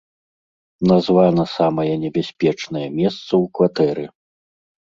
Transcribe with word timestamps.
Названа 0.91 1.43
самае 1.57 1.87
небяспечнае 2.05 2.87
месца 2.99 3.25
ў 3.43 3.45
кватэры. 3.61 4.05